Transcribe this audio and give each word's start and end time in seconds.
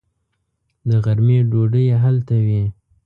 د 0.89 0.91
غرمې 1.03 1.39
ډوډۍ 1.49 1.83
یې 1.91 1.97
هلته 2.05 2.35
وي. 2.45 2.63